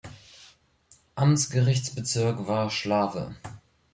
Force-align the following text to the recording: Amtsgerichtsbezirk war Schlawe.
Amtsgerichtsbezirk 1.15 2.47
war 2.47 2.71
Schlawe. 2.71 3.35